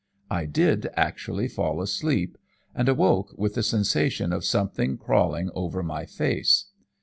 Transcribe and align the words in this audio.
I 0.31 0.47
did 0.47 0.89
actually 0.95 1.47
fall 1.47 1.79
asleep, 1.79 2.39
and 2.73 2.89
awoke 2.89 3.35
with 3.37 3.53
the 3.53 3.61
sensation 3.61 4.33
of 4.33 4.43
something 4.43 4.97
crawling 4.97 5.51
over 5.53 5.83
my 5.83 6.07
face. 6.07 6.69